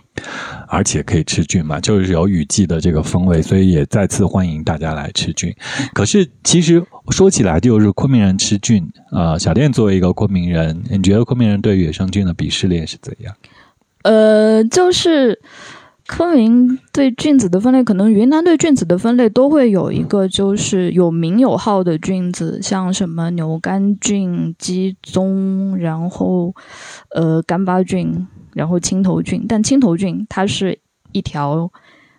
[0.68, 5.54] 而且可以吃菌嘛，就是有雨季的这个风味，所以也再次欢迎大家来吃菌。
[5.94, 9.38] 可是其实说起来，就是昆明人吃菌啊。
[9.38, 13.36] 小店作为一个昆明人，你觉得昆明人对野生菌的鄙视链是怎样？
[14.04, 15.40] 呃，就是。
[16.14, 26.54] 昆明对菌子的分类，可能云南对菌子的分类都会有一个，就是有名有号的菌子，像什么牛肝菌、鸡枞，然后
[27.16, 29.46] 呃干巴菌，然后青头菌。
[29.48, 30.78] 但青头菌它是
[31.14, 31.72] 一条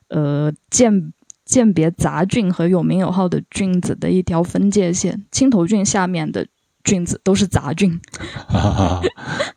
[0.08, 1.12] 呃鉴
[1.44, 5.22] 鉴别杂菌和有名有号的菌子的一条分界线。
[5.30, 6.46] 青头菌下面的
[6.84, 8.00] 菌子，都是杂菌。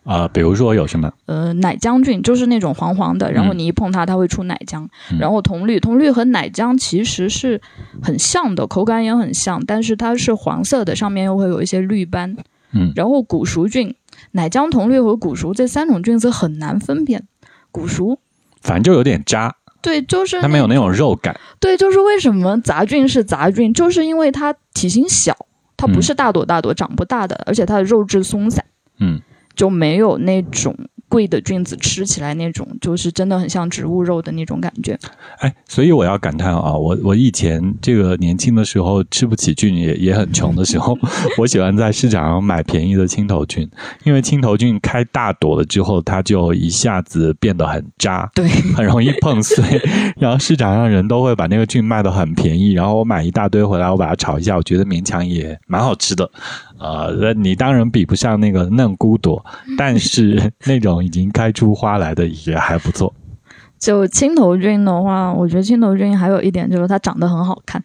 [0.04, 1.12] 啊，比如说有什么？
[1.26, 4.88] 呃，奶浆菌就是那种黄黄的，然后你一碰它，它会出奶浆。
[5.20, 7.62] 然后铜绿，铜绿和奶浆其实是
[8.02, 12.36] 很像的，口感也很像，但是它是黄色的，上面又会有一些绿斑。
[12.72, 13.96] 嗯，然后古熟菌、
[14.32, 17.28] 奶浆、铜绿和古熟这三种菌子很难分辨。
[17.72, 18.20] 古熟，
[18.62, 19.56] 反正就有点渣。
[19.82, 21.40] 对，就是它没有那种肉感。
[21.60, 25.36] 对，就是为什么杂菌是杂菌，就是因为它体型小，
[25.78, 28.64] 它不是大朵大朵长不大的，而且它的肉质松散，
[29.00, 29.22] 嗯，
[29.56, 30.76] 就没有那种。
[31.16, 35.00] 贵的菌子吃起来那种，就是真的很像植物肉的那种感觉。
[35.40, 40.98] 哎，所以我要感叹啊，我我以前这个年轻的时候吃不起菌，也也很穷的时候，
[41.40, 43.66] 我喜欢在市场上买便宜的青头菌，
[44.04, 49.64] 因为青头菌开大朵了之后，它就一下子变得很渣，对，很容易碰碎。
[50.20, 56.30] 然后市场上人都会把那个菌卖的很便宜，然后我买一大堆回来，我把它炒一下，我觉得勉强也蛮好吃的。
[56.78, 59.46] 呃，你当然比不上那个嫩菇朵，
[59.78, 63.14] 但是那种已经开出花来的也还不错。
[63.78, 67.84] 就青头菌的话，我觉得青头菌还有一点就是它长得很好看。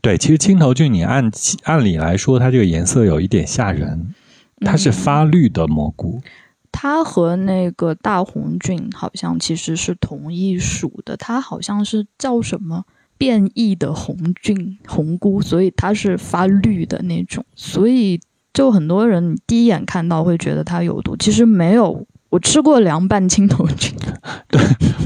[0.00, 1.30] 对，其实青头菌你按
[1.64, 4.14] 按理来说，它这个颜色有一点吓人，
[4.60, 6.20] 它是发绿的蘑菇。
[6.70, 12.84] 它和那个大红菌好像其实是同一属的，它好像是叫什么？
[13.18, 18.20] 变异的红菌红菇，所以它是发绿的那种，所以
[18.52, 22.06] 就很多人第一眼看到会觉得它有毒，其实没有。
[22.28, 23.92] 我吃过凉拌青头菌，
[24.48, 24.60] 对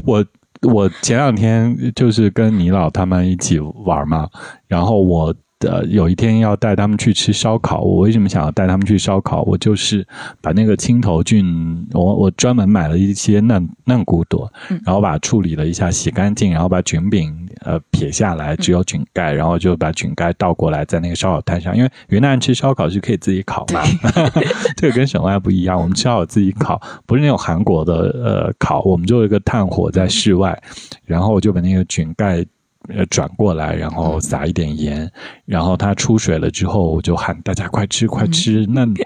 [0.05, 0.25] 我
[0.63, 4.29] 我前两天就是跟倪老他们一起玩嘛，
[4.67, 5.35] 然后我。
[5.69, 9.43] 呃，有一天要带他们去吃烧烤，我为什么想要带他们去烧烤？
[9.43, 10.07] 我就是
[10.41, 14.51] 把那个青头菌，我我专门买了一些嫩嫩骨朵，
[14.87, 23.83] 然后把它处理了一下，洗干净，然后把菌柄呃撇下来，只有菌盖，然后就把菌盖倒过来在那个烧烤摊上，因为云南人吃烧烤是可以自己烤嘛，
[24.79, 30.59] 这个跟省外不一样，我们吃烧烤自己烤，不是那种韩国的呃烤，我们就有一个炭火在室外，
[31.05, 32.43] 然后我就把那个菌盖。
[32.89, 35.11] 呃，转过来，然后撒一点盐，
[35.45, 39.05] 然后它出水了之后，我就喊大家快吃，快吃，嫩的，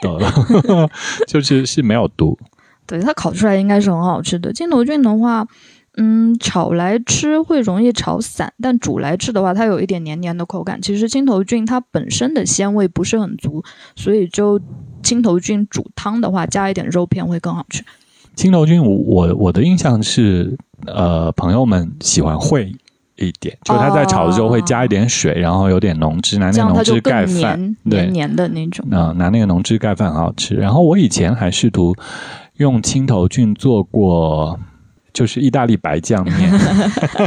[1.26, 2.38] 就是是没有毒。
[2.86, 4.52] 对，它烤出来应该是很好吃的。
[4.52, 5.46] 青头菌的话，
[5.96, 10.80] 嗯，炒来吃会容易炒散，但煮来吃的话，它有一点黏黏的口感。
[10.80, 13.62] 其实青头菌它本身的鲜味不是很足，
[13.96, 14.60] 所以就
[15.02, 17.82] 青头菌煮汤的话，加一点肉片会更好吃。
[18.36, 20.56] 青头菌，我我的印象是，
[20.86, 22.74] 呃，朋友们喜欢烩。
[23.16, 28.84] 一点，就他在炒的时候会加一点水，然后有点浓汁，拿那个浓汁盖饭，黏黏的那种。
[28.90, 30.54] 啊，拿那个浓汁盖饭很好吃。
[30.56, 31.94] 然后我以前还试图
[32.56, 34.58] 用青头菌做过，
[35.12, 36.50] 就是意大利白酱面，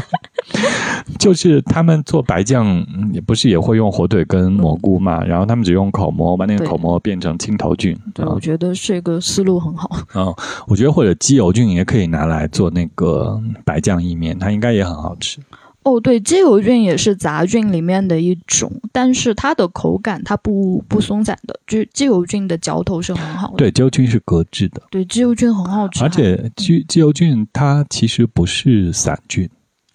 [1.18, 7.98] 就是他们做白酱也不是也会用火腿跟蘑菇嘛，然后他们只用口蘑，把那个口蘑变成青头菌。
[8.14, 9.90] 对，我觉得这个思路很好。
[10.16, 10.34] 嗯，
[10.68, 15.40] 我觉得或者鸡油菌也可以拿来做那个白酱意面，它应该也很好吃。
[15.88, 23.56] 哦，对，鸡油菌也是杂菌里面的一种，但是它的口感它不不松散的，就鸡油菌的嚼头是很好的。
[23.56, 24.82] 对，鸡油菌是格质的。
[24.92, 26.04] 对，鸡油菌很好吃。
[26.04, 29.50] 而且鸡鸡油菌它其实不是散菌，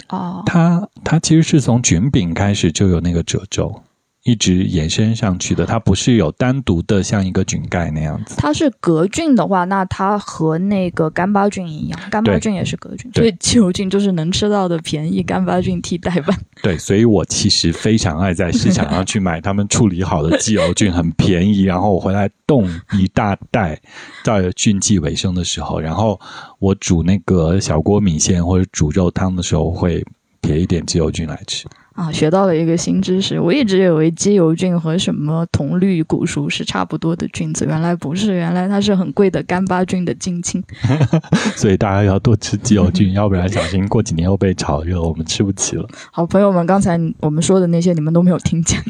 [0.09, 3.83] 哦，它它其实是从菌柄开始就有那个褶皱。
[4.25, 8.37] 一直延伸上去的，它不是有单独的像一个菌盖那样子。
[8.39, 16.39] 它是革菌的话，那它和那个干巴菌一样，干巴菌也是革菌，所以鸡油菌就是能吃到的便宜干巴菌替代版。
[16.63, 23.81] 对，所以我其实非常爱在市场上去买他们处理好的鸡油菌，很便宜，然后我回来冻一大袋，
[24.23, 26.21] 在菌剂尾声的时候，然后
[26.61, 30.05] 我煮那个小锅米线或者煮肉汤的时候，会
[30.41, 31.67] 撇一点鸡油菌来吃。
[31.94, 33.38] 啊，学到了一个新知识。
[33.38, 40.62] 我一直以为鸡油菌和什么铜绿古熟是差不多的菌子，原来不是，原来它是很贵的干巴菌的近亲。
[41.57, 45.87] 所以大家要多吃鸡油菌，要不然小心过几年又被炒热，我们吃不起了。
[46.11, 48.83] 好，朋友们，刚才我们说的那些你们都没有听见，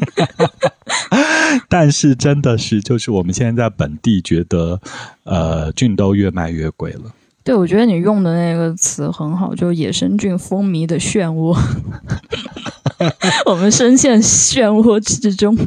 [1.67, 4.79] 但是真的是，就是我们现在在本地觉得，
[5.23, 7.01] 呃，菌都越卖越贵了。
[7.43, 11.55] 对，我觉得你用的那个词很好，就野生菌风靡的漩涡。
[13.45, 15.57] 我们深陷漩涡之中，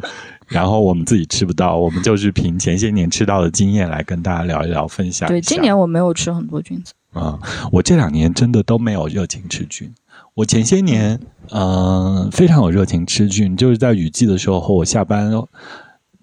[0.49, 5.29] 然后我们自己吃不到，我们就是凭前些年吃到的经验来跟大家聊一聊，分享。
[5.29, 7.39] 对，今年我没有吃很多菌子啊，
[7.71, 9.93] 我这两年真的都没有热情吃菌。
[10.33, 15.31] 我前些年嗯非常有热情吃菌，就是在雨季的时候，和我下班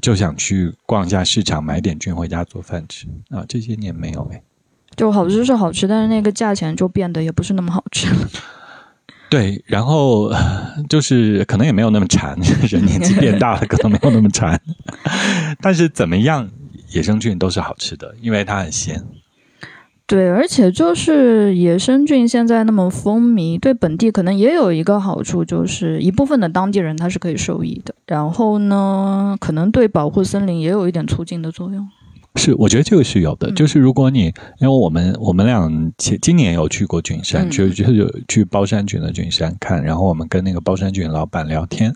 [0.02, 3.46] 就想去逛一下市场，买点菌回家做饭吃啊。
[3.48, 4.42] 这些年没有哎，
[4.96, 8.28] 就好吃是好吃，但是那个价钱就变得也不是那么好吃了。
[9.30, 10.32] 对，然后
[10.88, 12.38] 就是可能也没有那么馋，
[12.70, 14.62] 人年纪变大了，可能没有那么馋。
[15.60, 16.50] 但是怎么样，
[16.92, 19.04] 野生菌都是好吃的，因为它很鲜。
[20.06, 27.96] 对，而且就是野生菌现在那么风靡，对本地可能也有一个好处，就是一部分的当地人他是可以受益的。
[28.06, 31.90] 然后呢，可能对保护森林也有一点促进的作用。
[32.36, 33.52] 是，我觉得这个是有的。
[33.52, 34.26] 就是如果你，
[34.60, 41.94] 因为我们我们俩前今年有去过菌山，就就是去包山菌的菌山看，然后我们跟那个包山菌老板聊天，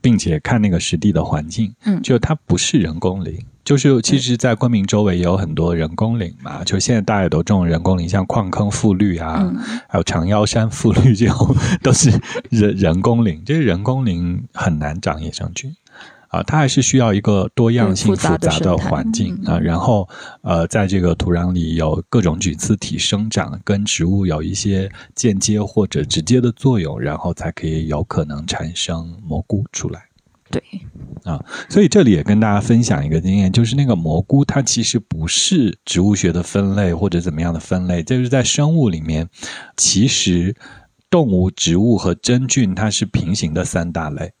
[0.00, 9.52] 并且看那个实地的环境，嗯，就它不是人工林，就是其实，在昆明周围也有很多人工林嘛，就现在大家也都种人工林，像矿坑复绿啊，
[9.86, 12.10] 还有长腰山复绿 这种，都是
[12.50, 15.74] 人人工林，这是人工林很难长野生菌。
[16.34, 20.08] 啊，它还是需要一个多样性、复杂的环境啊，然后
[20.42, 30.02] 呃，在这个土壤里有各种菌丝体生长，跟植物有一些间接或者直接的作用，然后才可以有可能产生蘑菇出来。
[30.50, 30.60] 对，
[31.22, 39.28] 啊，所以这里也跟大家分享一个经验，就是那个蘑菇它其实不是植物学的分类或者怎么样的分类，就是在生物里面，
[39.76, 40.56] 其实
[41.08, 44.32] 动物、植物和真菌它是平行的三大类。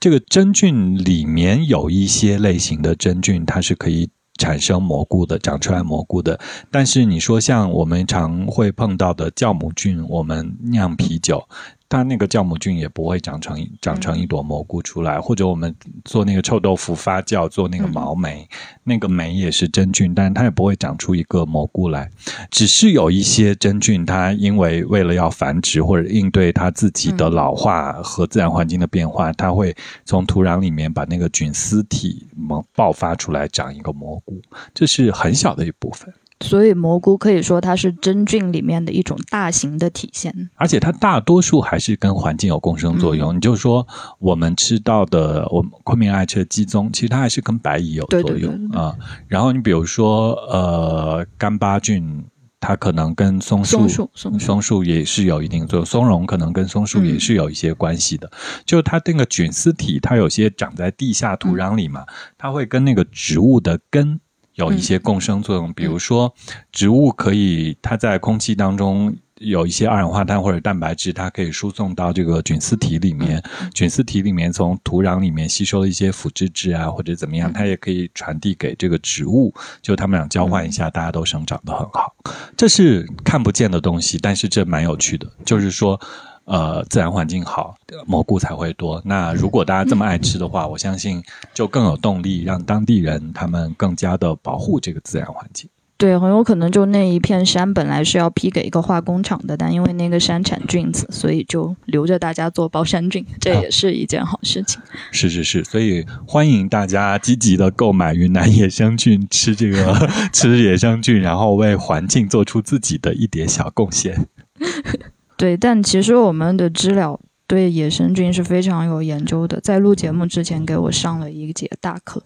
[0.00, 6.40] 这个真菌里面有一些类型的真菌，它是可以产生蘑菇的，长出来蘑菇的。
[6.70, 11.46] 但是你说像我们常会碰到的酵母菌，我们酿啤酒。
[11.90, 15.74] 它那个酵母菌也不会长成长成一朵蘑菇出来，或者我们
[16.04, 18.48] 做那个臭豆腐发酵做那个毛霉，
[18.84, 22.08] 那个霉也是真菌，但是它也不会长出一个蘑菇来。
[22.48, 29.74] 只是有一些真菌，它因为为了要繁殖或者应对它自己的老化和自然环境的变化，它会
[30.04, 34.40] 从土壤里面把那个菌丝体萌爆发出来，长一个蘑菇。
[34.72, 36.14] 这是很小的一部分。
[36.42, 43.36] 所以蘑菇可以说它是真菌里面的一种大型的体现，而且它大多数还是跟环境有共生作用。
[43.36, 43.86] 你就说
[44.18, 48.96] 我们吃到的，我们昆明爱吃的鸡枞，其实它还是跟白蚁有作用啊。
[49.28, 52.24] 然后你比如说呃干巴菌，
[52.58, 55.84] 它可能跟松树、松树也是有一定作用。
[55.84, 58.30] 松茸可能跟松树也是有一些关系的。
[58.64, 62.06] 就它那个菌丝体，它有些长在地下土壤里嘛，
[62.38, 64.20] 它会跟那个植物的根。
[64.60, 66.32] 有一些共生作用，比如说
[66.70, 73.42] 植物可以它在空气当中有一些二氧化碳或者蛋白质，它可以输送到这个菌丝体里面。
[73.72, 79.50] 菌丝体里面从土壤里面吸收了一些腐殖质啊，或者怎么样，它也可以传递给这个植物，
[79.80, 82.14] 就它们俩交换一下，大家都生长得很好。
[82.54, 85.98] 这是看不见的东西，但是这蛮有趣的，就是说。
[86.44, 87.76] 呃，自然环境好，
[88.06, 89.00] 蘑菇才会多。
[89.04, 91.22] 那如果大家这么爱吃的话，我相信
[91.54, 95.68] 就更有动力让当地人他们更加的保护这个自然环境。
[95.96, 104.80] 对，很有可能就那一片山本来是要批给一个化工厂的，但因为那个山产菌子，所以就留着大家做包山菌，这也是一件好事情。
[105.12, 114.26] 是是是，所以欢迎大家积极的购买云南野生菌，吃这个 吃野生菌，然后为环境做出自己的一点小贡献。
[115.40, 122.22] 对，但其实我们的知了对野生菌是非常有研究的，在录节目之前给我上了一节大课。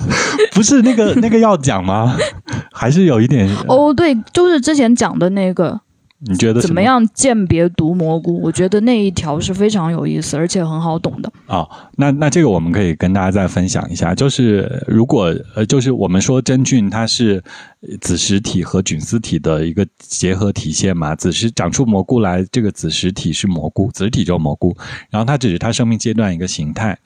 [0.52, 2.16] 不是那个那个要讲吗？
[2.72, 3.46] 还是有一点？
[3.68, 5.78] 哦，对，就是之前讲的那个。
[6.26, 8.40] 你觉得怎么样鉴别毒蘑菇？
[8.40, 11.30] 我觉得那一条是非常有意思，而且很好懂的。
[11.46, 17.44] 啊，那那这个我们可以跟大家再分享一下，就是如果呃，就是我们说真菌它是
[18.00, 24.76] 子实体和菌丝体的一个结合体现嘛，子实长出蘑菇来，这个子实体是蘑菇，子实体就是蘑菇，
[25.10, 26.98] 然后它只是它生命阶段一个形态。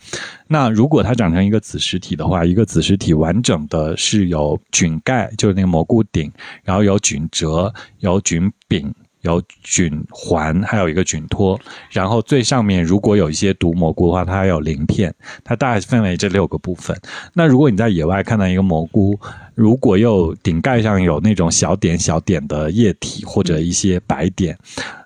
[0.47, 6.31] 那如果它长成一个子实体的话，一个子实体完整的是有菌盖，就是那个蘑菇顶，
[6.63, 8.95] 然后有菌褶，有菌柄。
[9.33, 11.59] 有菌环，还有一个菌托，
[11.91, 15.15] 然后最上面如果有一些毒蘑菇的话，它还有鳞片，
[15.45, 16.97] 它大概分为这六个部分。
[17.35, 19.19] 那如果你在野外看到一个蘑菇，
[19.55, 24.57] 如果又顶盖上有那种小点小点的液体或者一些白点，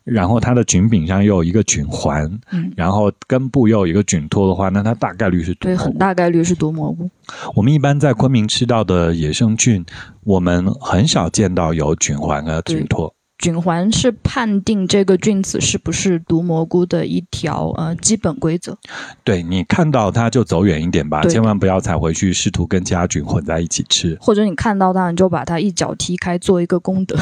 [0.04, 7.08] 然后它的菌柄上又有一个菌环，嗯，然后根部又有一个菌托的话，那它大概率是毒对，很大概率是毒蘑菇。
[7.54, 9.84] 我们一般在昆明吃到的野生菌，
[10.24, 13.14] 我们很少见到有菌环和菌托。
[13.42, 18.78] 菌环是判定这个菌子是不是毒蘑菇的一条呃基本规则。
[19.24, 24.16] 对你看到它就走远一点吧，千万不要踩回去，试图跟其他菌混在一起吃。
[24.20, 27.16] 或者你看到它，你就把它一脚踢开，做一个功德。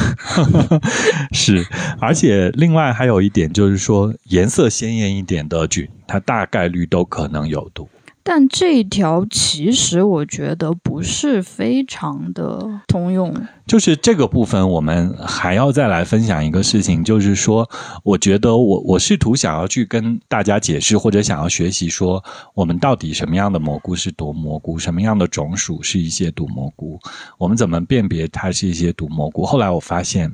[1.33, 1.65] 是，
[1.99, 7.89] 而且另外还有一点就是说，颜色鲜艳一点的菌，它大概率都可能有毒。
[8.23, 13.35] 但这一条其实我觉得不是非常的通用。
[13.71, 17.69] 就是这个部分，我们还要再来分享一个事情，就是说，
[18.03, 22.21] 我觉得我我试图想要去跟大家解释，或者想要学习，说
[22.53, 26.99] 我们到底什么样的蘑菇是毒蘑菇，什么样的种属是一些毒蘑菇，
[27.37, 29.45] 我们怎么辨别它是一些毒蘑菇？
[29.45, 30.29] 后来我发现，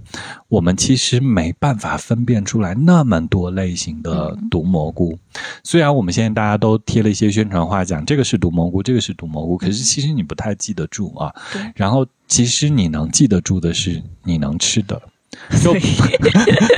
[0.48, 5.16] 我们其实没办法分辨出来那么多类型的毒蘑菇。
[5.64, 11.32] 虽然我们现在大家都贴了一些宣传画，讲这个是毒蘑菇，这个是毒蘑菇，可是其实你不太记得住啊。
[11.76, 12.04] 然后。
[12.28, 15.02] 其实你能记得住的是你能吃的，
[15.64, 15.74] 就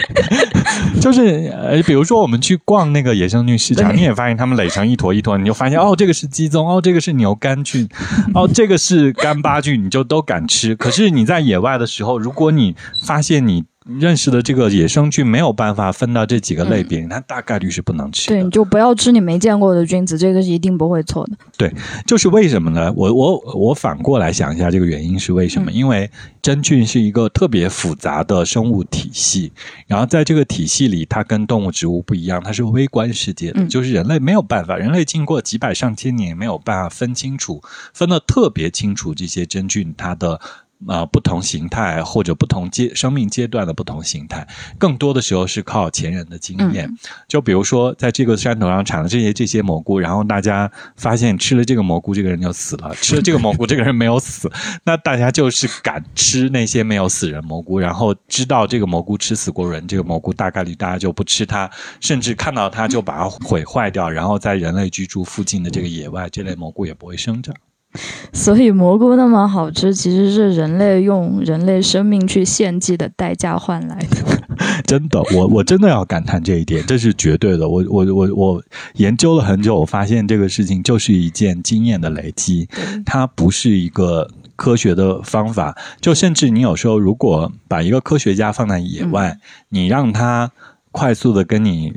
[1.02, 7.88] 就是呃，比如说我们去逛那个野生菌市场，你也发现他们垒成一坨一坨，你就发现哦，这个是鸡枞，哦，这个是牛肝菌，
[8.36, 10.76] 哦，这个是干巴菌，你就都敢吃。
[10.76, 12.76] 可是你在野外的时候，如果你
[13.06, 13.64] 发现你。
[14.00, 18.28] 认识的这个野生菌没有办法分到这几个类别，它大概率是不能吃。
[18.28, 21.38] 对，你就不要吃你没见过的菌子，这个是一定不会错的。
[21.58, 21.74] 对，
[22.06, 22.92] 就是为什么呢？
[22.96, 25.72] 我我我反过来想一下，这个原因是为什么？
[25.72, 26.10] 因为
[26.42, 29.52] 真菌是一个特别复杂的生物体系，
[29.88, 37.62] 然后在这个体系里，它跟动物、植物不一样，它是微观世界的，就是人类没有办法，人类经过几百上千年没有办法分清楚，
[37.94, 40.40] 分得特别清楚这些真菌它的。
[40.88, 46.90] 啊，不同形态或者不同阶生命阶段的不同形态，更多的时候是靠前人的经验。
[47.28, 54.50] 就比如说，在这个山头上产了这些这些蘑菇，然后大家发现吃了这个蘑菇，这个人就死了；吃了这个蘑菇，这个人没有死。
[54.86, 61.70] 那大家就是敢吃那些没有死人蘑菇，然后知道这个蘑菇吃死过人，这个蘑菇大概率大家就不吃它，
[62.00, 67.54] 甚至看到它就把它毁坏掉，然后在人类居住附近的这个野外，这类蘑菇也不会生长。
[68.32, 74.18] 所以蘑菇那么好吃，其实是人类用人类生命去献祭的代价换来的。
[74.86, 77.68] 真的，我我真的要感叹这一点，这是绝对的。
[77.68, 78.64] 我我我我
[78.96, 82.68] 研究了很久，我发现这个事情就是一件经验的累积，
[83.06, 85.76] 它不是一个科学的方法。
[86.00, 89.38] 就甚至你有时候如果把一个科学家放在野外，
[89.70, 90.52] 你让他
[90.92, 91.94] 快速的跟你。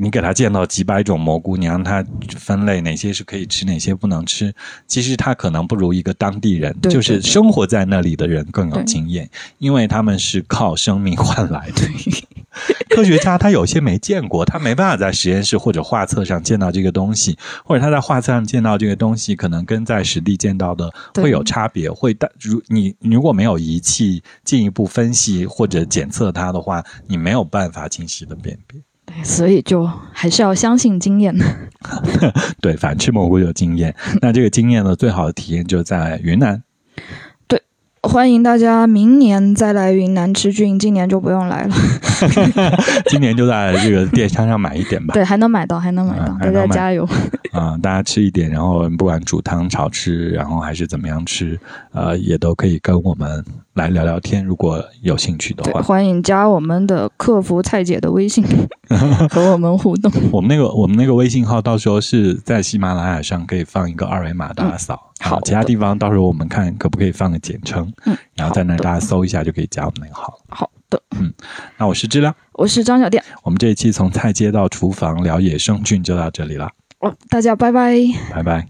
[0.00, 2.02] 你给他见到几百种蘑菇，你让他
[2.38, 4.50] 分类哪些是可以吃，哪些不能吃。
[4.86, 9.28] 其实他可能不如一个当地人，就是生活在那里的人更有经验，
[9.58, 11.82] 因为他们是靠生命换来的。
[12.90, 21.90] 科学家他有些没见过，他没办法在实验室或者画册上见到这个东西，或者他在画册上见到这个东西，可能跟在实地见到的会有差别。
[21.90, 28.80] 会但如你如果没有仪器进一步分析或者检测它的话，你没有办法清晰的辨别。
[29.22, 31.34] 所以就还是要相信经验。
[32.60, 33.94] 对，反正吃蘑菇有经验。
[34.20, 36.62] 那这个经验呢，最好的体验就在云南。
[37.48, 37.62] 对，
[38.02, 41.74] 欢迎大家明年再来云南吃菌，今年就不用来了。
[43.08, 45.14] 今年就在这个电商上买一点吧。
[45.14, 47.08] 对，还能买到，还能买到，大家加油。
[47.52, 51.58] 啊，大家吃一点，然后不管煮汤、炒吃，然后还是怎么样吃，
[51.92, 53.44] 呃，也都可以跟我们
[53.74, 54.44] 来聊聊天。
[54.44, 58.44] 如果有兴趣的话，欢迎加我们的客服蔡姐的微信
[59.30, 60.10] 和我们互动。
[60.32, 65.00] 我们那个我们那个微信号，到时候是在喜马拉雅上可以放一个二维码，大家扫。
[65.20, 70.38] 好，其他地方到时候我们看可不可以放个简称，嗯，然后在那大家搜一下就可以加我们那个号。
[70.48, 71.32] 好的，嗯，
[71.76, 73.22] 那我是知了，我是张小店。
[73.42, 76.70] 我们这一期从菜街到厨房聊野生菌就到这里了。
[77.00, 77.96] 哦，大家拜拜，
[78.32, 78.66] 拜拜。